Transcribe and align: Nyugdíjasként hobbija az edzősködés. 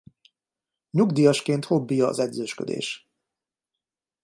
Nyugdíjasként 0.91 1.65
hobbija 1.65 2.07
az 2.07 2.19
edzősködés. 2.19 3.09